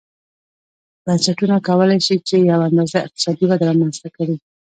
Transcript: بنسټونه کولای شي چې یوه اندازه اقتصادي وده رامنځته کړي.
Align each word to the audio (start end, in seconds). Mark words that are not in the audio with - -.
بنسټونه 1.05 1.55
کولای 1.67 1.99
شي 2.05 2.15
چې 2.27 2.35
یوه 2.49 2.63
اندازه 2.69 2.97
اقتصادي 3.05 3.45
وده 3.47 3.63
رامنځته 3.69 4.07
کړي. 4.15 4.35